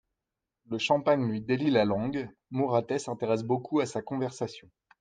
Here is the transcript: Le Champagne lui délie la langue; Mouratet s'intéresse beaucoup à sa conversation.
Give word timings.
Le 0.71 0.79
Champagne 0.79 1.29
lui 1.29 1.41
délie 1.41 1.69
la 1.69 1.85
langue; 1.85 2.27
Mouratet 2.49 2.97
s'intéresse 2.97 3.43
beaucoup 3.43 3.81
à 3.81 3.85
sa 3.85 4.01
conversation. 4.01 4.67